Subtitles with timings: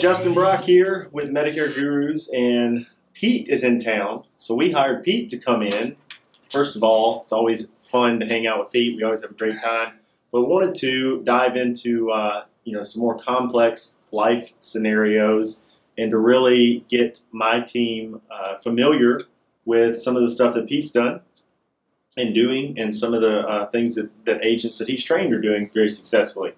[0.00, 4.24] Justin Brock here with Medicare Gurus, and Pete is in town.
[4.34, 5.94] So we hired Pete to come in.
[6.50, 8.96] First of all, it's always fun to hang out with Pete.
[8.96, 9.98] We always have a great time.
[10.32, 15.60] But wanted to dive into uh, you know some more complex life scenarios
[15.98, 19.20] and to really get my team uh, familiar
[19.66, 21.20] with some of the stuff that Pete's done
[22.16, 25.42] and doing, and some of the uh, things that, that agents that he's trained are
[25.42, 26.54] doing very successfully.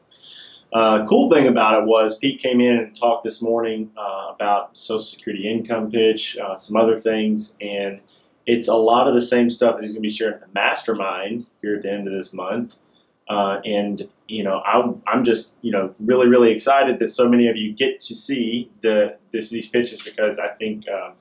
[0.72, 4.76] Uh, cool thing about it was Pete came in and talked this morning uh, about
[4.78, 8.00] Social Security income pitch, uh, some other things, and
[8.46, 10.52] it's a lot of the same stuff that he's going to be sharing at the
[10.54, 12.76] mastermind here at the end of this month.
[13.28, 17.48] Uh, and you know, I'm, I'm just you know really really excited that so many
[17.48, 21.12] of you get to see the this, these pitches because I think um,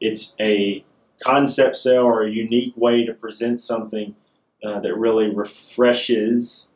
[0.00, 0.84] it's a
[1.22, 4.16] concept sale or a unique way to present something
[4.64, 6.68] uh, that really refreshes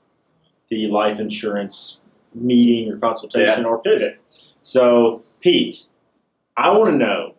[0.68, 1.99] the life insurance
[2.34, 4.20] meeting or consultation or pivot.
[4.62, 5.84] So, Pete,
[6.56, 7.34] I want to know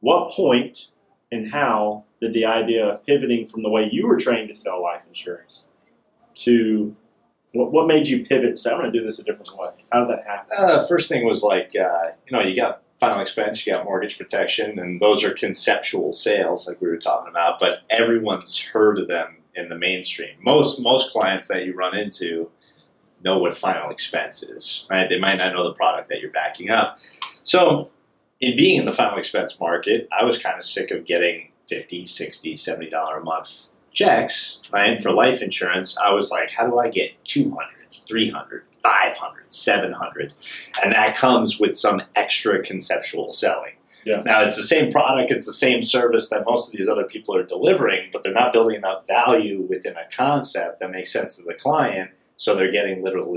[0.00, 0.88] what point
[1.32, 4.82] and how did the idea of pivoting from the way you were trained to sell
[4.82, 5.66] life insurance
[6.34, 6.94] to
[7.52, 9.70] what, what made you pivot say, I'm going to do this a different way?
[9.92, 10.56] How did that happen?
[10.56, 14.18] Uh, first thing was like, uh, you know, you got final expense, you got mortgage
[14.18, 17.58] protection, and those are conceptual sales, like we were talking about.
[17.58, 20.36] But everyone's heard of them in the mainstream.
[20.40, 22.50] Most most clients that you run into
[23.24, 25.08] know what final expense is, right?
[25.08, 26.98] They might not know the product that you're backing up.
[27.42, 27.90] So,
[28.40, 32.06] in being in the final expense market, I was kind of sick of getting 50,
[32.06, 35.00] 60, 70 dollar a month checks, right?
[35.00, 37.66] For life insurance, I was like, how do I get 200,
[38.08, 40.34] 300, 500, 700?
[40.82, 43.74] And that comes with some extra conceptual selling.
[44.04, 44.22] Yeah.
[44.22, 47.34] Now, it's the same product, it's the same service that most of these other people
[47.36, 51.42] are delivering, but they're not building enough value within a concept that makes sense to
[51.42, 53.36] the client, so they're getting little,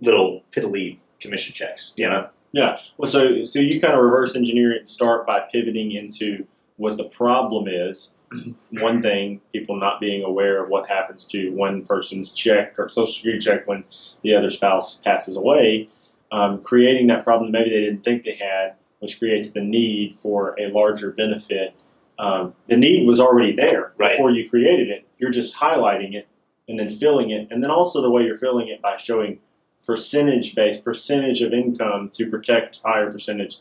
[0.00, 2.28] little piddly commission checks, you know?
[2.52, 2.78] Yeah.
[2.96, 6.96] Well, so so you kind of reverse engineer it and start by pivoting into what
[6.96, 8.14] the problem is.
[8.72, 13.12] one thing, people not being aware of what happens to one person's check or social
[13.12, 13.84] security check when
[14.22, 15.88] the other spouse passes away,
[16.32, 20.16] um, creating that problem that maybe they didn't think they had, which creates the need
[20.22, 21.74] for a larger benefit.
[22.18, 24.12] Um, the need was already there Right.
[24.12, 25.06] before you created it.
[25.18, 26.26] You're just highlighting it
[26.68, 29.38] and then filling it, and then also the way you're filling it by showing
[29.86, 33.56] percentage based percentage of income to protect higher percentage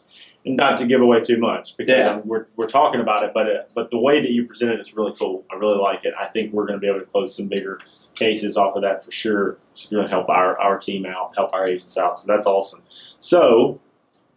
[0.46, 2.18] and not to give away too much because Yeah.
[2.26, 4.94] we're, we're talking about it but uh, but the way that you present it is
[4.94, 5.46] really cool.
[5.50, 6.14] I really like it.
[6.20, 7.80] I think we're going to be able to close some bigger
[8.14, 11.54] cases off of that for sure it's going to help our, our team out help
[11.54, 12.82] our agents out so that's awesome.
[13.20, 13.80] So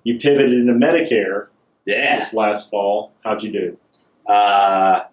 [0.04, 1.48] you pivoted into Medicare
[1.86, 2.20] Yeah.
[2.20, 3.12] this last fall.
[3.24, 3.78] How'd you do?
[4.32, 5.04] Uh,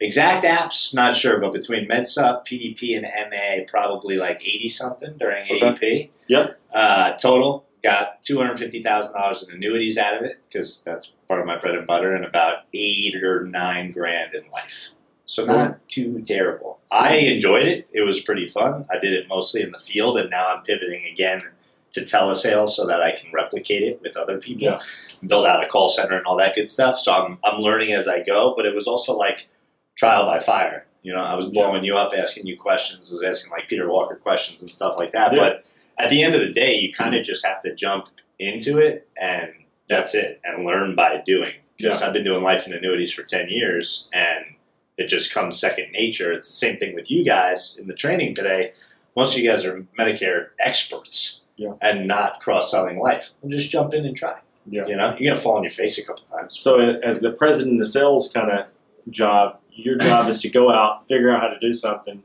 [0.00, 5.44] exact apps, not sure, but between MedSup, PDP, and MA, probably like 80 something during
[5.50, 5.60] Okay.
[5.60, 6.10] AEP.
[6.28, 6.60] Yep.
[6.74, 11.74] Uh, total, got $250,000 in annuities out of it because that's part of my bread
[11.74, 14.88] and butter, and about eight or nine grand in life.
[15.24, 16.78] So not too terrible.
[16.90, 17.88] I enjoyed it.
[17.92, 18.84] It was pretty fun.
[18.92, 21.42] I did it mostly in the field, and now I'm pivoting again
[21.94, 24.78] to telesales so that I can replicate it with other people, Yeah.
[25.26, 26.98] build out a call center and all that good stuff.
[27.00, 29.48] So I'm I'm learning as I go, but it was also like
[29.96, 30.86] trial by fire.
[31.02, 33.88] You know, I was blowing you up, asking you questions, I was asking like Peter
[33.88, 35.32] Walker questions and stuff like that.
[35.32, 35.38] Yeah.
[35.38, 35.66] But
[35.98, 38.08] at the end of the day, you kind of just have to jump
[38.38, 39.50] into it, and
[39.88, 41.52] that's it, and learn by doing.
[41.78, 44.44] Because I've been doing life and annuities for ten years, and
[44.98, 46.32] it just comes second nature.
[46.32, 48.72] It's the same thing with you guys in the training today.
[49.14, 51.72] Most of you guys are Medicare experts Yeah.
[51.80, 53.32] and not cross selling life.
[53.40, 54.36] Well, just jump in and try.
[54.66, 56.58] yeah You know, you're gonna fall on your face a couple times.
[56.58, 58.66] So, as the president of the sales kind of
[59.10, 62.22] job, your job is to go out, figure out how to do something,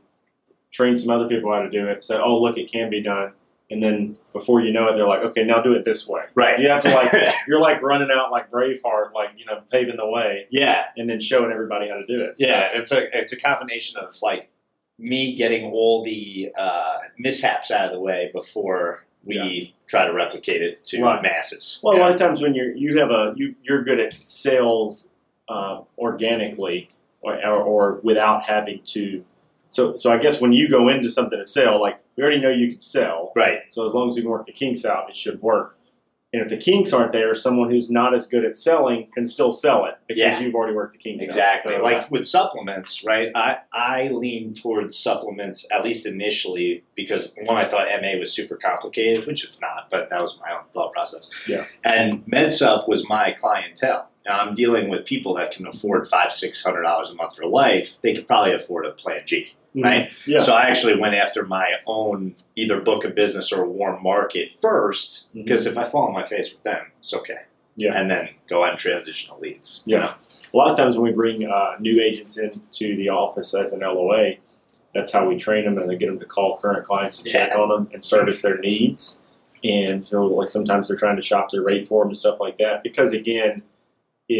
[0.72, 2.02] train some other people how to do it.
[2.04, 3.32] Say, "Oh, look, it can be done,"
[3.70, 6.58] and then before you know it, they're like, "Okay, now do it this way." Right.
[6.58, 7.12] You have to like,
[7.48, 11.20] you're like running out like Braveheart, like you know, paving the way, yeah, and then
[11.20, 12.38] showing everybody how to do it.
[12.38, 12.68] So, yeah.
[12.74, 14.50] It's a it's a combination of like
[14.98, 20.62] me getting all the uh, mishaps out of the way before we try to replicate
[20.62, 21.22] it to Right.
[21.22, 21.78] masses.
[21.82, 25.08] Well, a lot of times when you're you have a you you're good at sales
[25.48, 26.88] uh, organically
[27.22, 29.24] or, or or without having to.
[29.70, 32.50] So so I guess when you go into something to sell, like we already know
[32.50, 33.32] you can sell.
[33.34, 33.60] right.
[33.68, 35.76] So as long as we can work the kinks out, it should work.
[36.34, 39.52] And if the kinks aren't there, someone who's not as good at selling can still
[39.52, 40.40] sell it because Yeah.
[40.40, 41.74] you've already worked the kinks Exactly.
[41.74, 41.80] out.
[41.80, 43.28] So, like with supplements, right?
[43.34, 48.56] I, I lean towards supplements at least initially because one, I thought MA was super
[48.56, 51.28] complicated, which it's not, but that was my own thought process.
[51.46, 51.66] Yeah.
[51.84, 54.10] And MedSup was my clientele.
[54.24, 57.44] Now, I'm dealing with people that can afford five, six hundred dollars a month for
[57.44, 58.00] life.
[58.02, 60.10] They could probably afford a Plan G, right?
[60.26, 60.40] Yeah.
[60.40, 65.28] So I actually went after my own either book of business or warm market 1st
[65.34, 65.44] Mhm.
[65.44, 67.38] because if I fall on my face with them, it's okay.
[67.76, 67.98] Yeah.
[67.98, 69.82] And then go on transitional leads.
[69.86, 70.02] you Yeah.
[70.02, 70.10] know?
[70.52, 73.80] A lot of times when we bring uh, new agents into the office as an
[73.82, 74.34] LOA,
[74.94, 77.50] that's how we train them and they get them to call current clients to check
[77.52, 77.58] Yeah.
[77.60, 79.16] on them and service their needs.
[79.64, 82.58] And so, like sometimes they're trying to shop their rate for them and stuff like
[82.58, 82.82] that.
[82.82, 83.62] Because again,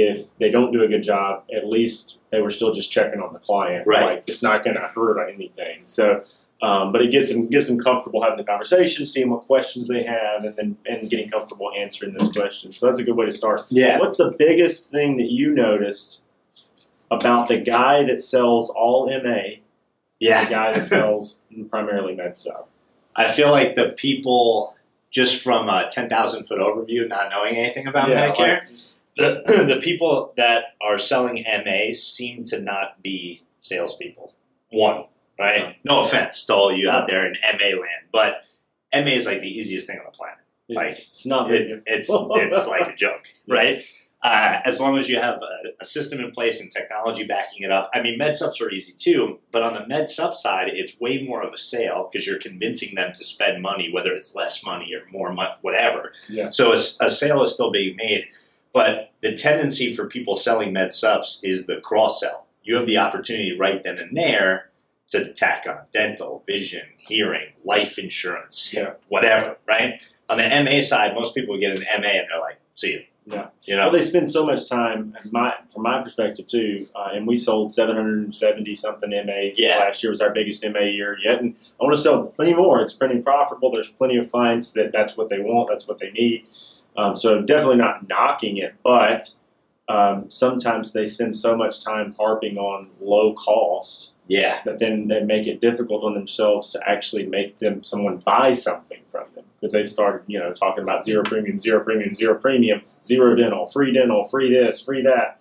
[0.01, 3.33] if they don't do a good job, at least they were still just checking on
[3.33, 3.87] the client.
[3.87, 4.05] Right.
[4.07, 5.83] Like it's not going to hurt anything.
[5.87, 6.25] So,
[6.63, 10.05] um, but it gets them gets them comfortable having the conversation, seeing what questions they
[10.05, 12.77] have, and then and getting comfortable answering those questions.
[12.77, 13.63] So that's a good way to start.
[13.69, 13.99] Yeah.
[13.99, 16.21] What's the biggest thing that you noticed
[17.11, 19.59] about the guy that sells all MA, and
[20.19, 20.45] Yeah.
[20.45, 21.41] the guy that sells
[21.71, 22.67] primarily med sub?
[23.15, 24.75] I feel like the people,
[25.11, 28.69] just from a 10,000 foot overview, not knowing anything about Medicare, like-
[29.17, 34.35] the, the people that are selling MA seem to not be salespeople.
[34.71, 35.05] One,
[35.39, 35.77] right?
[35.85, 38.45] No offense to all you out there in MA land, but
[38.93, 40.39] MA is like the easiest thing on the planet.
[40.69, 43.85] Like, it's not It, it's it's like a joke, right?
[44.23, 47.73] Uh, as long as you have a, a system in place and technology backing it
[47.73, 47.91] up.
[47.93, 51.25] I mean, med subs are easy too, but on the med sub side, it's way
[51.25, 54.95] more of a sale because you're convincing them to spend money, whether it's less money
[54.95, 56.13] or more money, whatever.
[56.29, 56.51] Yeah.
[56.51, 58.29] So a sale is still being made,
[58.73, 62.47] but the tendency for people selling med subs is the cross sell.
[62.63, 64.71] You have the opportunity right then and there
[65.11, 68.95] to tack on dental, vision, hearing, life insurance, Yeah.
[69.09, 70.01] whatever, right?
[70.31, 73.03] On the MA side, most people get an MA and they're like, see you.
[73.27, 73.49] Yeah.
[73.65, 73.97] You Well, know?
[73.99, 78.75] they spend so much time, my from my perspective too, uh, and we sold 770
[78.75, 79.79] something MAs Yeah.
[79.79, 82.81] last year was our biggest MA year yet, and I want to sell plenty more.
[82.81, 83.71] It's pretty profitable.
[83.71, 86.47] There's plenty of clients that that's what they want, that's what they need.
[86.97, 89.31] Um, so definitely not knocking it, but
[89.89, 94.61] um, sometimes they spend so much time harping on low cost Yeah.
[94.65, 99.01] that then they make it difficult on themselves to actually make them someone buy something
[99.11, 99.45] from them.
[99.61, 103.67] Because they've started you know talking about zero premium zero premium zero premium zero dental
[103.67, 105.41] free dental free this free that.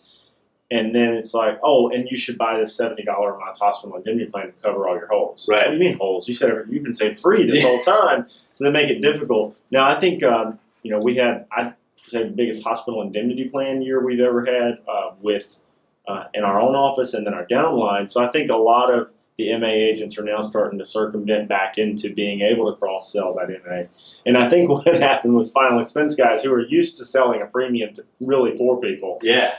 [0.70, 4.30] And then it's like oh and you should buy this $70 a month hospital indemnity
[4.32, 5.48] plan to cover all your holes.
[5.50, 5.66] Right.
[5.66, 6.28] what do you mean holes?
[6.28, 8.28] You said you've been saying free this whole time.
[8.52, 9.56] So they make it difficult.
[9.70, 11.74] Now i think um, you know we had i
[12.08, 15.60] say the biggest hospital indemnity plan year we've ever had uh, with
[16.08, 18.10] uh, in our own office and then our downline.
[18.10, 21.78] So I think a lot of the MA agents are now starting to circumvent back
[21.78, 23.84] into being able to cross sell that MA.
[24.26, 27.46] And I think what happened with final expense guys who are used to selling a
[27.46, 29.54] premium to really poor people, Yeah.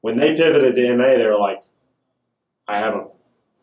[0.00, 1.62] when they pivoted to MA, they were like,
[2.68, 3.06] I have a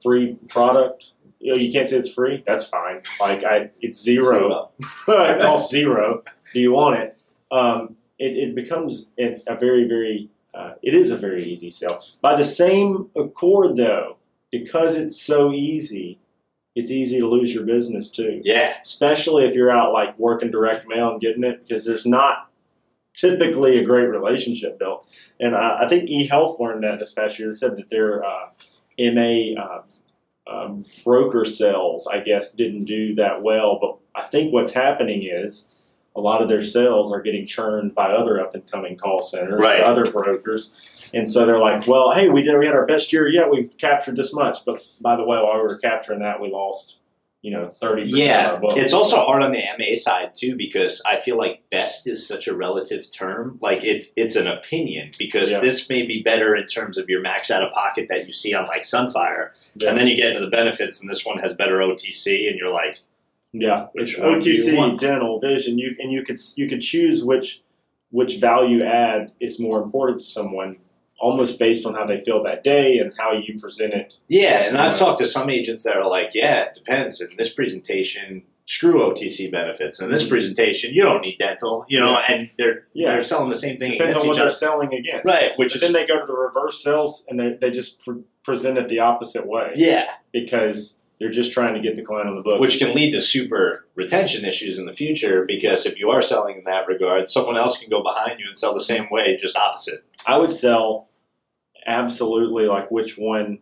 [0.03, 1.11] free product.
[1.39, 2.43] You know, you can't say it's free.
[2.45, 3.01] That's fine.
[3.19, 4.71] Like I, it's zero.
[4.79, 6.23] it costs zero.
[6.53, 7.19] Do you want it?
[7.51, 12.03] Um, it, it becomes a a very, very, uh, it is a very easy sell.
[12.21, 14.17] By the same accord, though,
[14.51, 16.19] because it's so easy,
[16.75, 18.41] it's easy to lose your business too.
[18.43, 18.75] Yeah.
[18.79, 22.49] Especially if you're out like working direct mail and getting it, because there's not
[23.15, 25.07] typically a great relationship built.
[25.39, 27.49] And I, I think eHealth learned that this past year.
[27.49, 28.49] They said that their uh,
[28.99, 29.81] MA uh,
[30.49, 33.77] um, broker sales, I guess, didn't do that well.
[33.79, 35.69] But I think what's happening is
[36.15, 39.59] a lot of their sales are getting churned by other up and coming call centers,
[39.59, 39.81] Right.
[39.81, 40.71] other brokers.
[41.13, 43.49] And so they're like, well, hey, we did we had our best year yet.
[43.51, 46.99] We've captured this much, but by the way, while we were capturing that, we lost,
[47.43, 48.49] you know, thirty percent of Yeah.
[48.51, 48.77] our book.
[48.77, 52.47] It's also hard on the MA side too because I feel like best is such
[52.47, 53.59] a relative term.
[53.61, 55.59] Like it's it's an opinion because Yeah.
[55.59, 58.53] this may be better in terms of your max out of pocket that you see
[58.53, 59.51] on like Sunfire.
[59.75, 59.89] yeah.
[59.89, 62.73] And then you get into the benefits and this one has better OTC and you're
[62.73, 62.99] like,
[63.53, 65.77] Yeah, Which it's one do you OTC, dental, vision.
[65.77, 67.61] You and you could you could choose which
[68.09, 70.77] which value add is more important to someone,
[71.19, 74.13] almost based on how they feel that day and how you present it.
[74.27, 77.21] Yeah, and I've talked to some agents that are like, yeah, it depends.
[77.21, 79.99] In this presentation, screw OTC benefits.
[79.99, 80.29] In this mm-hmm.
[80.29, 83.13] presentation, you don't need dental, you know, and they're Yeah.
[83.13, 85.25] they're selling the same thing Depends against on what they're selling against.
[85.25, 88.03] Right, which But is then they go to the reverse sales and they they just
[88.03, 92.29] pre- present it the opposite way yeah, because they're just trying to get the client
[92.29, 92.59] on the book.
[92.59, 96.57] which can lead to super retention issues in the future because if you are selling
[96.57, 99.57] in that regard, someone else can go behind you and sell the same way, just
[99.57, 100.01] opposite.
[100.25, 101.09] I would sell
[101.85, 103.59] absolutely like which one.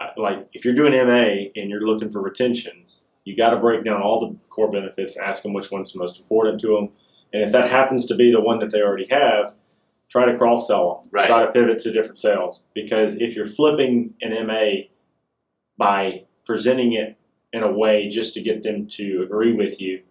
[0.00, 2.84] Uh, like if you're doing MA and you're looking for retention,
[3.24, 6.60] you got to break down all the core benefits, ask them which one's most important
[6.60, 6.90] to them,
[7.32, 9.54] and if that happens to be the one that they already have,
[10.08, 11.10] try to cross sell them.
[11.12, 11.26] Right.
[11.26, 14.86] Try to pivot to different sales because if you're flipping an MA
[15.76, 17.16] by presenting it
[17.52, 20.02] in a way just to get them to agree with you,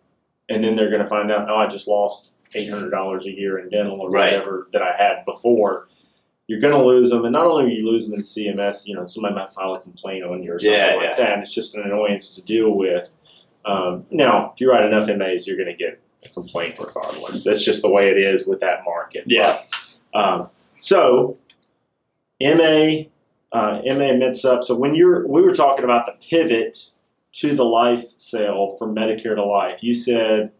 [0.49, 3.31] and then they're going to find out, oh, I just lost eight hundred dollars a
[3.31, 4.33] year in dental or Right.
[4.33, 5.87] whatever that I had before
[6.45, 8.93] you're going to lose them, and not only will you lose them in CMS, you
[8.93, 11.15] know, somebody might file a complaint on you or something Yeah, like yeah.
[11.15, 13.07] that, and it's just an annoyance to deal with.
[13.63, 17.45] Um, now, if you write enough MAs, you're going to get a complaint regardless.
[17.45, 19.23] That's just the way it is with that market.
[19.25, 19.61] Yeah.
[20.11, 20.49] But, um,
[20.79, 21.37] so,
[22.41, 23.03] MA,
[23.53, 24.63] uh, MA MedSup.
[24.63, 26.89] So when you're, we were talking about the pivot
[27.33, 29.79] to the life sale from Medicare to life.
[29.81, 30.51] You said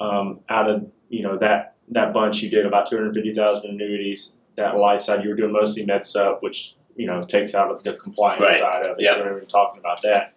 [0.00, 3.70] um, out of you know that that bunch, you did about two hundred fifty thousand
[3.70, 4.32] annuities.
[4.56, 7.94] That life side, you were doing mostly MedSup, which you know takes out of the
[7.94, 8.60] compliance Right.
[8.60, 9.02] side of it.
[9.04, 9.14] Yep.
[9.16, 10.34] So we're even talking about that.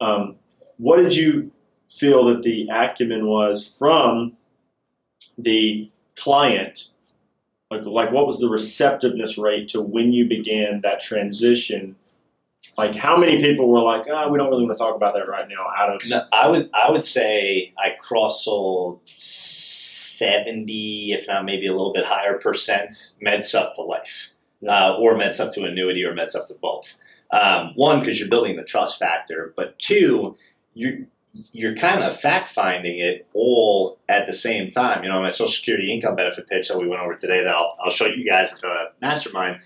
[0.00, 0.36] Um,
[0.76, 1.50] what did you
[1.90, 4.36] feel that the acumen was from
[5.38, 6.88] the client?
[7.72, 11.96] Like, like what was the receptiveness rate to when you began that transition?
[12.76, 15.26] Like, how many people were like, "Ah, we don't really want to talk about that
[15.26, 15.66] right now"?
[15.76, 21.66] Out of No, I would I would say I cross sold seventy, if not maybe
[21.66, 24.30] a little bit higher percent MedSup to life,
[24.68, 26.96] uh, or MedSup to annuity, or MedSup to both.
[27.30, 30.36] Um, one, because you're building the trust factor, but two,
[30.74, 31.06] you
[31.52, 35.02] you're kind of fact finding it all at the same time.
[35.02, 37.76] You know, my Social Security income benefit pitch that we went over today that I'll,
[37.82, 39.60] I'll show you guys the mastermind.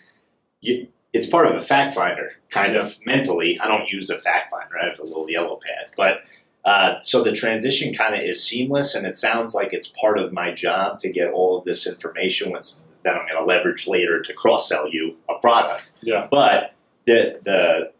[0.61, 3.59] You, it's part of a fact finder, kind of mentally.
[3.61, 6.25] I don't use a fact finder; I have a little yellow pad, but
[6.65, 10.33] uh, so the transition kind of is seamless, and it sounds like it's part of
[10.33, 14.21] my job to get all of this information once that I'm going to leverage later
[14.21, 15.93] to cross sell you a product.
[16.03, 16.27] Yeah.
[16.31, 16.75] But
[17.07, 17.93] the the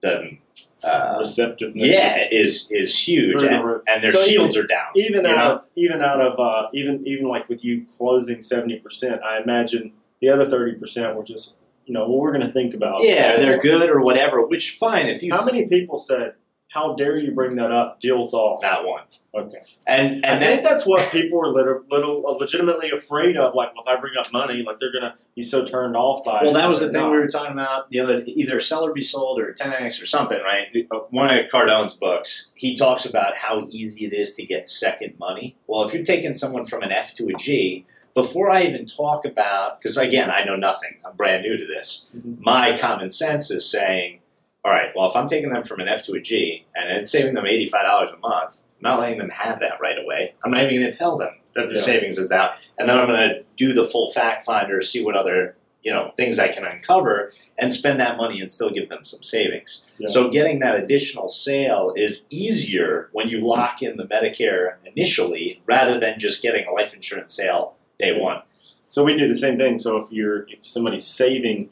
[0.00, 0.38] the
[0.86, 1.86] uh, receptiveness.
[1.88, 4.86] yeah is is huge, and, and their So shields are down.
[4.94, 5.52] even out know?
[5.56, 9.92] of even out of uh, even even like with you closing seventy percent, I imagine
[10.20, 13.02] the other thirty percent were just you know well we're going to think about.
[13.02, 14.44] yeah, they're good or whatever.
[14.46, 16.34] Which fine if you How many people said,
[16.68, 18.60] "How dare you bring that up?" Deals off.
[18.60, 19.02] That one,
[19.34, 23.54] Okay, and I and think that's what people are little, little legitimately afraid of.
[23.54, 26.24] Like, well, if I bring up money, like they're going to be so turned off
[26.24, 26.40] by.
[26.42, 26.54] Well, it.
[26.54, 27.10] that was the thing not.
[27.12, 30.38] we were talking about the other either sell or be sold or 10x or something,
[30.42, 30.66] right?
[31.10, 35.56] One of Cardone's books, he talks about how easy it is to get second money.
[35.66, 39.26] Well, if you're taking someone from an F to a G, before I even talk
[39.26, 42.06] about, because again, I know nothing, I'm brand new to this.
[42.16, 42.40] Mhm.
[42.40, 44.20] My common sense is saying,
[44.66, 47.12] all right, well, if I'm taking them from an F to a G and it's
[47.12, 50.34] saving them $85 a month, I'm not letting them have that right away.
[50.44, 51.80] I'm not even going to tell them that the Yeah.
[51.82, 55.16] savings is out, and then I'm going to do the full fact finder, see what
[55.16, 59.04] other you know things I can uncover, and spend that money and still give them
[59.04, 59.82] some savings.
[60.00, 60.08] Yeah.
[60.08, 66.00] So getting that additional sale is easier when you lock in the Medicare initially, rather
[66.00, 68.42] than just getting a life insurance sale day one.
[68.88, 69.78] So we do the same thing.
[69.78, 71.70] So if you're if somebody's saving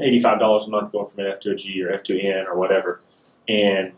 [0.00, 2.20] eighty five dollars a month going from an F to a G or F to
[2.20, 3.00] N or whatever,
[3.48, 3.92] and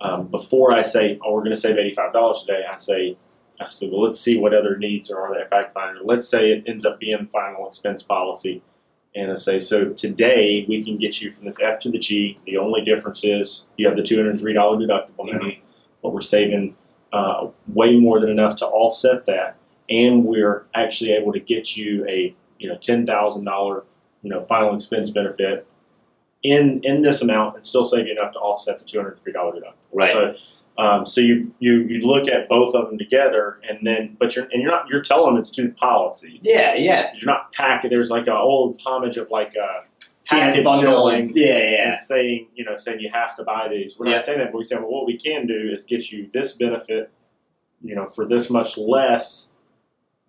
[0.00, 3.16] um, before I say, oh, we're going to save eighty five dollars today, I say,
[3.60, 6.00] I said, well, let's see what other needs are on that fact finder.
[6.04, 8.62] Let's say it ends up being final expense policy,
[9.14, 12.38] and I say, so today we can get you from this F to the G.
[12.46, 15.58] The only difference is you have the two hundred three dollar deductible now, Mhm.
[16.02, 16.76] but we're saving
[17.12, 19.56] uh, way more than enough to offset that
[19.88, 23.84] and we're actually able to get you a you know ten thousand dollar
[24.24, 25.66] you know final expense benefit
[26.42, 29.32] in in this amount and still save you enough to offset the two hundred three
[29.32, 29.74] dollar deductible.
[29.92, 30.12] Right.
[30.12, 30.34] So,
[30.76, 34.46] um, so you, you you look at both of them together and then but you're
[34.52, 36.40] and you're not you're telling them it's two policies.
[36.44, 37.12] Yeah, yeah.
[37.14, 37.90] You're not packing.
[37.90, 39.84] There's like an old homage of like a
[40.26, 41.96] package and- yeah, yeah.
[41.98, 43.96] saying, you know, saying you have to buy these.
[43.98, 44.16] We're Yeah.
[44.16, 46.52] not saying that, but we say, well, what we can do is get you this
[46.52, 47.10] benefit,
[47.82, 49.52] you know, for this much less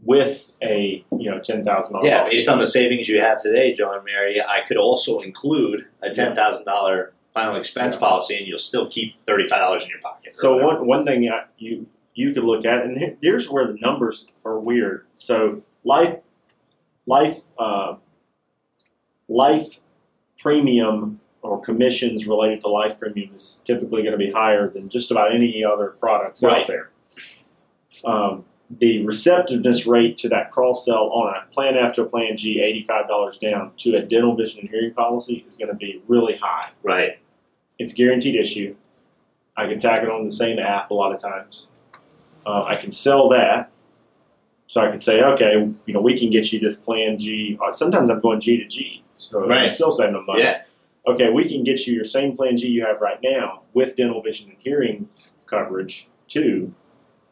[0.05, 2.07] with a, you know, ten thousand dollars.
[2.09, 5.85] Yeah, based on the savings you have today, John and Mary, I could also include
[6.01, 7.99] a ten thousand dollar final expense Yeah.
[7.99, 10.31] policy, and you'll still keep thirty five dollars in your pocket.
[10.33, 10.77] So whatever.
[10.79, 14.57] one one thing I- you you could look at, and here's where the numbers are
[14.59, 15.05] weird.
[15.15, 16.19] So life
[17.05, 17.95] life uh,
[19.27, 19.79] life
[20.37, 25.11] premium or commissions related to life premium is typically going to be higher than just
[25.11, 26.61] about any other products Right.
[26.61, 26.89] out there.
[28.03, 32.59] Um, the receptiveness rate to that cross sell on a plan after a plan G,
[32.61, 36.01] eighty five dollars down to a dental vision and hearing policy is going to be
[36.07, 36.69] really high.
[36.83, 37.19] right,
[37.77, 38.75] It's guaranteed issue.
[39.57, 41.67] I can tack it on the same app a lot of times.
[42.45, 43.71] Uh, I can sell that.
[44.67, 45.53] So I can say, okay,
[45.85, 47.57] you know, we can get you this plan G.
[47.63, 50.41] Uh, sometimes I'm going G to G, so I'm still saving them money.
[50.41, 50.63] yeah,
[51.07, 54.21] Okay, we can get you your same plan G you have right now with dental,
[54.23, 55.07] vision, and hearing
[55.45, 56.73] coverage too,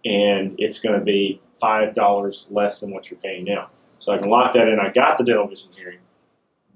[0.06, 3.70] and it's going to be five dollars less than what you're paying now.
[3.98, 4.80] So I can lock that in.
[4.80, 6.00] I got the dental, vision, hearing.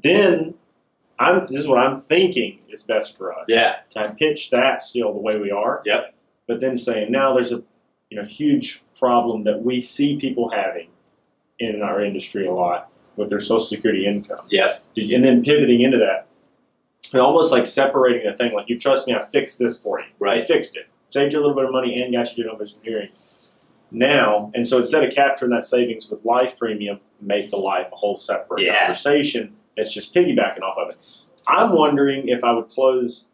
[0.01, 0.53] Then
[1.19, 1.41] I'm.
[1.41, 5.19] This is what I'm thinking is best for us yeah, to pitch that still the
[5.19, 5.81] way we are.
[5.86, 6.13] Yep.
[6.48, 7.63] But then saying now there's a
[8.10, 10.89] you know huge problem that we see people having
[11.60, 14.46] in our industry a lot with their Social Security income.
[14.50, 14.77] Yeah.
[14.96, 16.27] And then pivoting into that,
[17.12, 18.53] and almost like separating the thing.
[18.53, 20.05] Like you trust me, I fixed this for you.
[20.19, 20.43] Right.
[20.43, 22.77] I fixed it, saved you a little bit of money, and got you dental vision
[22.83, 23.09] hearing.
[23.91, 27.95] Now, and so instead of capturing that savings with life premium, make the life a
[27.95, 28.79] whole separate Yeah.
[28.87, 30.97] conversation that's just piggybacking off of it.
[31.47, 33.27] I'm wondering if I would close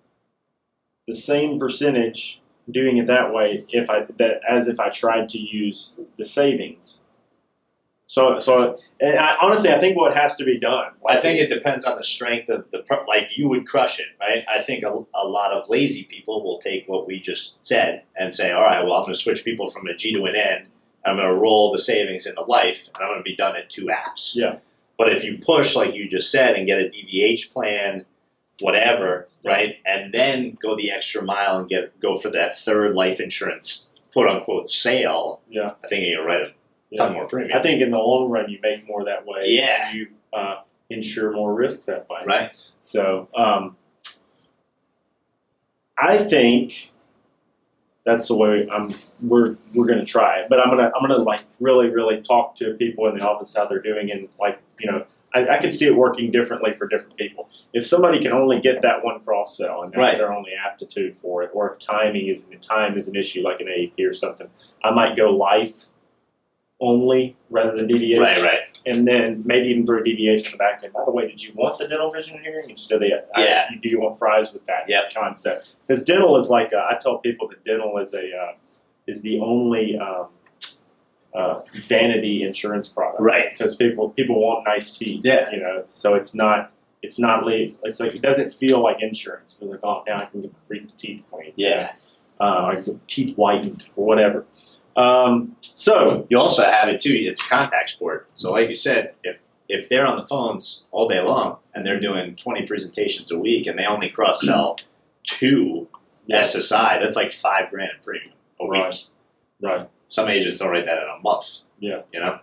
[1.08, 5.40] the same percentage doing it that way if I that as if I tried to
[5.40, 7.03] use the savings.
[8.06, 10.92] So so and I, honestly, I think what has to be done.
[11.08, 14.44] I think it depends on the strength of the like you would crush it, right?
[14.54, 18.34] I think a, a lot of lazy people will take what we just said and
[18.34, 20.68] say, all right, well, I'm going to switch people from a G to an N.
[21.06, 23.64] I'm going to roll the savings into life, and I'm going to be done in
[23.68, 24.32] two apps.
[24.36, 24.58] Yeah.
[24.98, 28.06] But if you push, like you just said, and get a DVH plan,
[28.60, 33.20] whatever, right, and then go the extra mile and get go for that third life
[33.20, 35.72] insurance quote unquote sale, Yeah.
[35.84, 36.56] I think you're right.
[36.98, 37.10] Yeah.
[37.12, 39.46] more premium, I think in the long run, you make more that way.
[39.48, 39.90] Yeah.
[39.90, 42.20] and You uh, insure more risk that way.
[42.26, 42.52] right?
[42.82, 43.76] So um,
[45.98, 46.92] I think
[48.06, 48.90] that's the way I'm.
[49.22, 52.74] We're we're gonna try it, but I'm gonna I'm gonna like really really talk to
[52.74, 55.06] people in the office how they're doing, and like you know.
[55.36, 57.50] I, I can see it working differently for different people.
[57.74, 60.16] If somebody can only get that one cross sell and that's Right.
[60.20, 63.66] their only aptitude for it, or if timing is time is an issue like an
[63.66, 64.48] AEP or something,
[64.84, 65.86] I might go life
[66.84, 68.60] only rather than DVH Right, right.
[68.86, 70.94] and then maybe even throw DVH in the back end.
[70.94, 73.68] By the way, did you want the dental vision and hearing instead of the Yeah.
[73.72, 75.14] I, do you want fries with that Yep.
[75.16, 75.76] concept?
[75.88, 78.54] Because dental is like uh, I tell people that dental is a uh,
[79.08, 80.28] is the only um,
[81.34, 83.52] uh, vanity insurance product, Right.
[83.52, 85.50] Because people people want nice teeth, Yeah.
[85.52, 85.82] you know.
[85.86, 86.72] So it's not
[87.02, 89.58] it's not le- it's like it doesn't feel like insurance.
[89.62, 91.94] It's like oh now I can get my teeth cleaned, Yeah.
[92.40, 94.46] uh, or teeth whitened or whatever.
[94.96, 97.14] Um, so You also have it too.
[97.14, 98.30] It's a contact sport.
[98.36, 102.00] So, like you said, if if they're on the phones all day long and they're
[102.00, 104.78] doing twenty presentations a week and they only cross sell
[105.24, 105.88] two
[106.30, 108.82] SSI, that's like five grand in premium a week.
[108.82, 109.04] Right.
[109.62, 109.90] right.
[110.08, 111.62] Some agents don't write that in a month.
[111.80, 112.02] Yeah.
[112.14, 112.40] You know.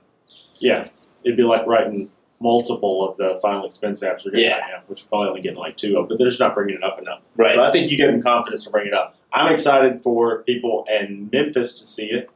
[0.58, 0.88] Yeah,
[1.24, 2.10] it'd be like writing
[2.42, 4.80] multiple of the final expense apps we're getting Yeah.
[4.86, 6.98] which we're probably only getting like two of, but they're just not bringing it up
[6.98, 7.20] enough.
[7.36, 7.54] Right.
[7.54, 9.14] So I think you give them confidence to bring it up.
[9.32, 12.30] I'm excited for people in Memphis to see it,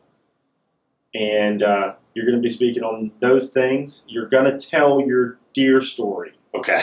[1.14, 4.04] and uh, you're going to be speaking on those things.
[4.08, 6.82] You're going to tell your deer story Okay.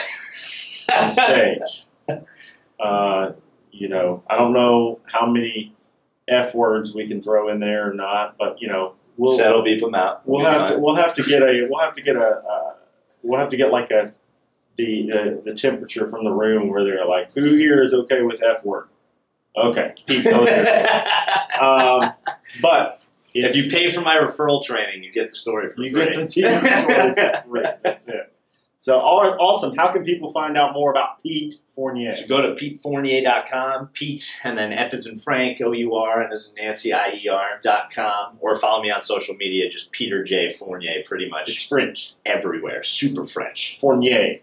[0.96, 1.86] on stage.
[2.80, 3.32] uh,
[3.70, 5.74] you know, I don't know how many
[6.28, 9.80] f words we can throw in there or not, but you know, we'll Settle beep
[9.80, 10.26] them out.
[10.26, 12.74] We'll Be have to we'll have to get a we'll have to get a uh,
[13.22, 14.12] we'll have to get like a
[14.76, 18.42] the, the the temperature from the room where they're like who here is okay with
[18.42, 18.88] f word
[19.56, 21.04] okay Pete, go there.
[21.60, 22.12] um,
[22.62, 23.02] but
[23.34, 26.04] if you pay for my referral training, you get the story for you free.
[26.06, 27.62] get the for free.
[27.82, 28.32] that's it
[28.76, 33.90] so awesome how can people find out more about Pete Fournier So go to PeteFournier.com,
[33.92, 37.12] Pete, and then F is in Frank, O U R, and as in Nancy, I
[37.22, 40.52] E R, dot com, or follow me on social media, just Peter J.
[40.52, 41.48] Fournier, pretty much.
[41.48, 42.82] it's French everywhere.
[42.82, 43.78] Super French.
[43.80, 44.40] Fournier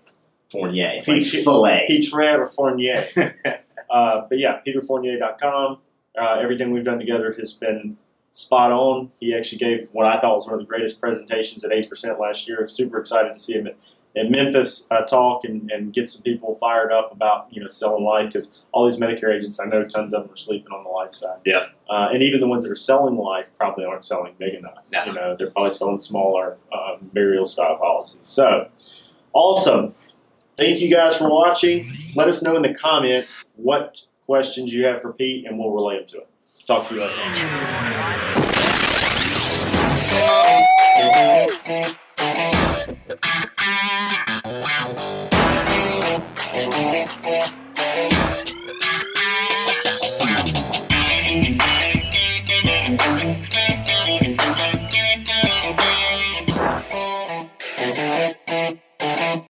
[0.50, 1.04] Fournier.
[1.06, 1.84] Like filet.
[1.88, 3.08] Peach Red or Fournier
[3.90, 5.80] Uh, but yeah, peterfournier.com.
[6.20, 7.98] Uh, everything we've done together has been
[8.32, 9.12] spot on.
[9.20, 12.48] He actually gave what I thought was one of the greatest presentations at 8% last
[12.48, 12.68] year.
[12.68, 13.78] Super excited to see him at,
[14.16, 18.04] at Memphis uh, talk and, and get some people fired up about you know selling
[18.04, 20.90] life because all these Medicare agents, I know tons of them are sleeping on the
[20.90, 21.40] life side.
[21.46, 21.68] Yeah.
[21.90, 24.86] Uh, and even the ones that are selling life probably aren't selling big enough.
[24.92, 25.06] No.
[25.06, 28.26] You know, they're probably selling smaller uh, burial style policies.
[28.26, 28.70] So
[29.34, 29.94] awesome.
[30.58, 31.90] Thank you guys for watching.
[32.16, 35.98] Let us know in the comments what questions you have for Pete, and we'll relay
[36.00, 36.24] them to him.
[36.70, 37.16] Talk to you later.